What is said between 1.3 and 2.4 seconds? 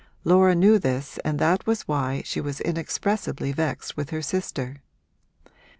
it was why